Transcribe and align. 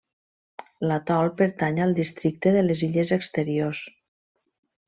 L'atol 0.91 1.29
pertany 1.43 1.77
al 1.85 1.93
districte 2.01 2.57
de 2.59 2.65
les 2.71 2.83
Illes 2.89 3.15
Exteriors. 3.19 3.87